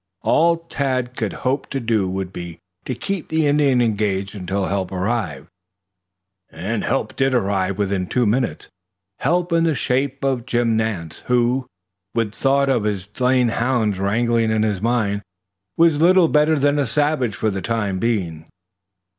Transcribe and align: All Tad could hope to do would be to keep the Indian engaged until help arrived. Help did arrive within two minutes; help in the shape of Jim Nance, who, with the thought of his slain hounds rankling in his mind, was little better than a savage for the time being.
All 0.23 0.57
Tad 0.57 1.15
could 1.15 1.31
hope 1.45 1.69
to 1.69 1.79
do 1.79 2.09
would 2.09 2.33
be 2.33 2.57
to 2.85 2.95
keep 2.95 3.29
the 3.29 3.45
Indian 3.45 3.83
engaged 3.83 4.33
until 4.33 4.65
help 4.65 4.91
arrived. 4.91 5.47
Help 6.51 7.15
did 7.15 7.35
arrive 7.35 7.77
within 7.77 8.07
two 8.07 8.25
minutes; 8.25 8.67
help 9.19 9.53
in 9.53 9.63
the 9.63 9.75
shape 9.75 10.23
of 10.23 10.47
Jim 10.47 10.75
Nance, 10.75 11.19
who, 11.27 11.67
with 12.15 12.31
the 12.31 12.37
thought 12.39 12.67
of 12.67 12.83
his 12.83 13.09
slain 13.13 13.49
hounds 13.49 13.99
rankling 13.99 14.49
in 14.49 14.63
his 14.63 14.81
mind, 14.81 15.21
was 15.77 15.97
little 16.01 16.27
better 16.29 16.57
than 16.57 16.79
a 16.79 16.87
savage 16.87 17.35
for 17.35 17.51
the 17.51 17.61
time 17.61 17.99
being. 17.99 18.47